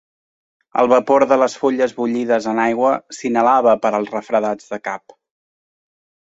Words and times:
El 0.83 0.87
vapor 0.93 1.25
de 1.31 1.35
les 1.41 1.57
fulles 1.63 1.93
bullides 1.99 2.47
en 2.53 2.61
aigua 2.63 2.95
s'inhalava 3.19 3.77
per 3.85 3.93
als 3.99 4.11
refredats 4.17 4.73
de 4.75 4.81
cap. 4.91 5.17